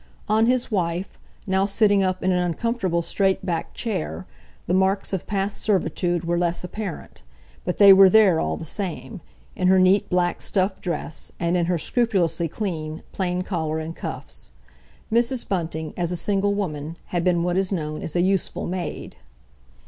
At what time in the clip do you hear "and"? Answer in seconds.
11.39-11.55, 13.77-13.95